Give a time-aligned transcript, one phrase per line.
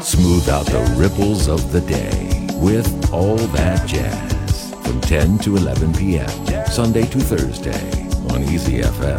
[0.00, 5.92] Smooth out the ripples of the day with All That Jazz from 10 to 11
[5.92, 6.28] p.m.
[6.66, 9.18] Sunday to Thursday on Easy FM.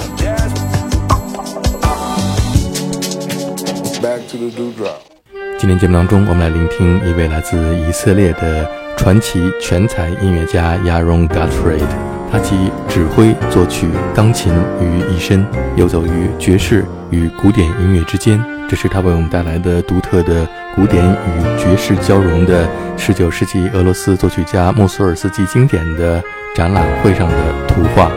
[4.02, 5.02] Back to the dewdrop.
[5.60, 11.86] 今天节目当中，我们来聆听一位来自以色列的传奇全才音乐家 Yaron Gottfried。
[12.32, 18.44] 他集指挥、作曲、钢琴于一身，游走于爵士与古典音乐之间。
[18.68, 26.22] 这是他为我们带来的独特的古典与爵士交融的十九世纪俄罗斯作曲家莫索尔斯基经典的
[26.56, 28.12] 展览会上的图画。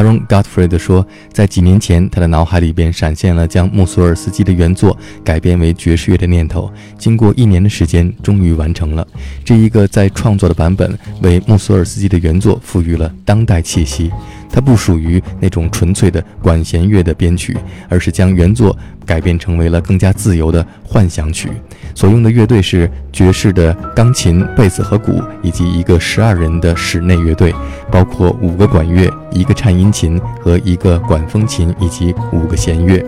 [0.00, 6.72] 亚荣· Gottfried 说，在几年前，他的脑海里边闪现了将穆索尔斯基的原作改编为爵士乐的念头。
[6.96, 9.06] 经过一年的时间，终于完成了
[9.44, 14.10] 这一个在创作的版本，为穆索尔斯基的原作赋予了当代气息。
[14.52, 17.56] 它不属于那种纯粹的管弦乐的编曲，
[17.88, 18.76] 而是将原作
[19.06, 21.48] 改编成为了更加自由的幻想曲。
[21.94, 27.54] 所用的乐队是爵士的钢琴、贝斯和鼓，以及一个十二人的室内乐队，
[27.90, 33.04] 包括五个管乐、一个颤音琴和一个管风琴，以及五个弦乐。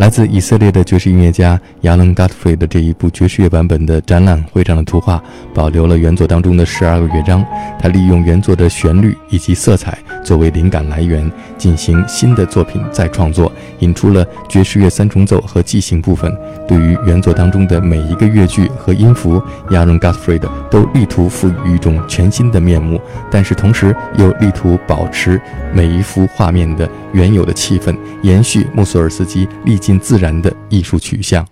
[0.00, 7.44] 来自以色列的爵士音乐家亚伦·加特弗的这一部爵士乐版本的展览会上的图画，保留了原作当中的十二个乐章。
[7.78, 16.34] 他利用原作的旋律以及色彩作为灵感来源，进行新的作品再创作，引出了爵士乐三重奏和即兴部分。
[16.66, 19.42] 对于原作当中的每一个乐句和音符，
[19.72, 20.32] 亚伦·加特弗
[20.70, 22.98] 都力图赋予一种全新的面目，
[23.30, 25.38] 但是同时又力图保持
[25.74, 29.89] 每一幅画面的原有的气氛，延续穆索尔斯基历经。
[29.98, 31.46] 自然的艺术取向。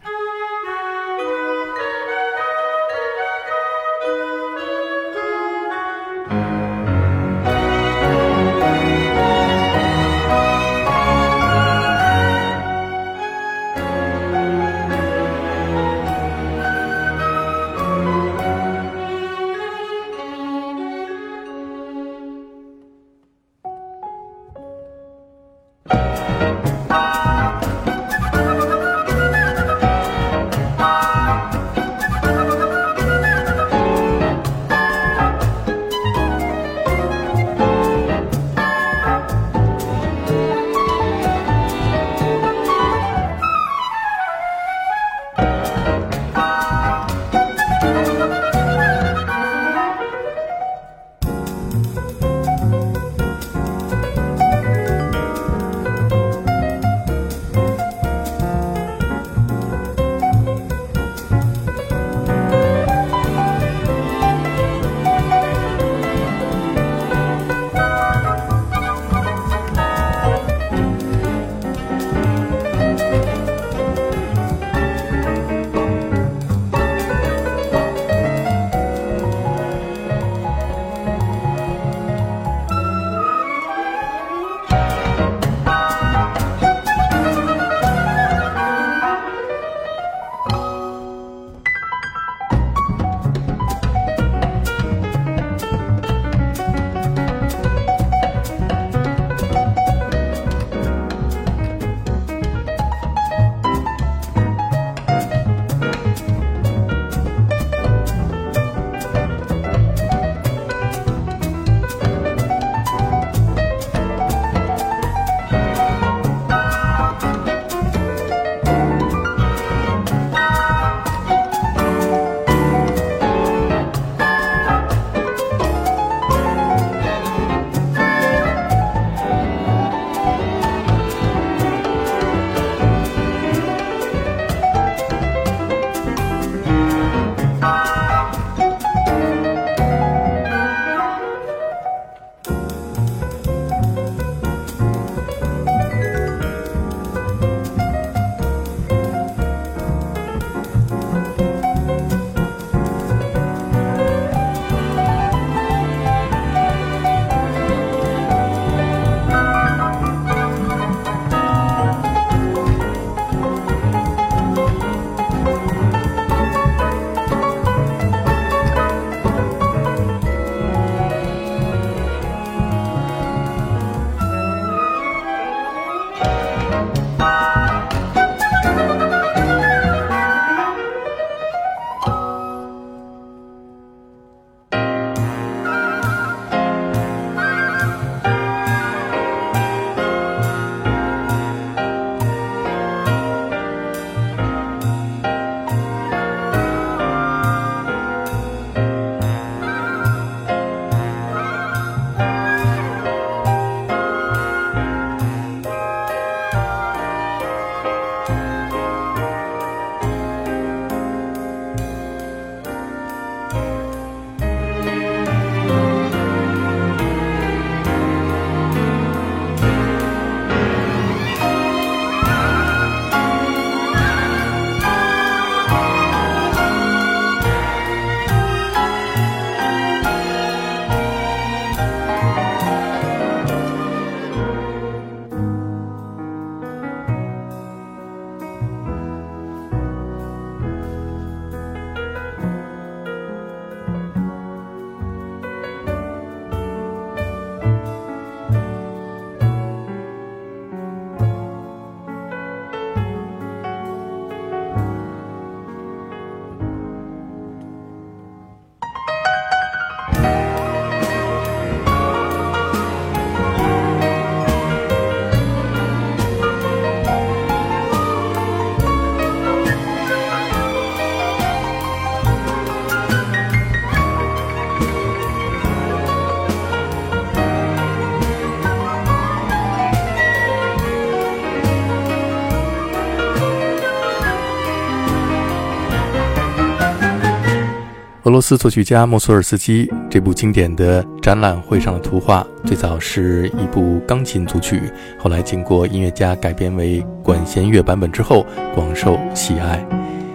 [288.38, 294.81] 罗斯作曲家莫索尔斯基这部经典的展览会上的图画，最早是一部钢琴组曲，
[295.18, 298.46] 后来经过音乐家改编为管弦乐版本之后，
[298.77, 299.85] 广受喜爱。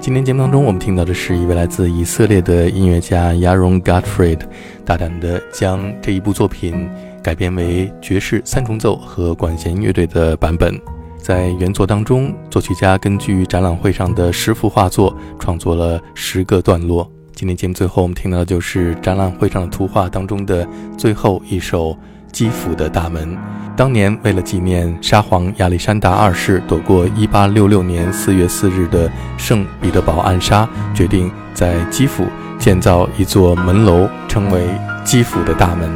[0.01, 4.41] 今天节目当中，我们听到的是一位来自以色列的音乐家 Yaron Gottfried，
[4.83, 6.89] 大胆的将这一部作品
[7.23, 10.77] 改编为爵士三重奏和管弦乐队的版本。
[11.17, 17.09] 在原作当中，作曲家根据展览会上的十幅画作创作了十个段落。
[17.35, 20.65] 今天节目最后，我们听到的就是展览会上的图画当中的
[20.97, 21.97] 最后一首
[22.31, 23.37] 基辅的大门。
[23.75, 32.23] 当年为了纪念沙皇亚历山大二世躲过1866年4月4日的圣彼得堡暗杀，决定在基辅
[32.59, 34.67] 建造一座门楼，称为
[35.03, 35.91] 基辅的大门。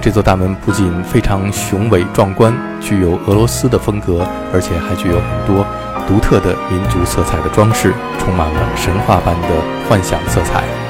[0.00, 5.64] 这座大门不仅非常雄伟壮观，具有俄罗斯的风格，而且还具有很多
[6.06, 9.48] 独特的民族色彩的装饰，充满了神话般的
[9.88, 10.81] 幻想色彩。